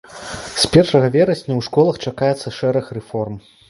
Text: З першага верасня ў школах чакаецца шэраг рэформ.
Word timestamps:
З 0.63 0.71
першага 0.75 1.11
верасня 1.17 1.53
ў 1.59 1.69
школах 1.69 2.03
чакаецца 2.09 2.59
шэраг 2.61 2.95
рэформ. 3.01 3.43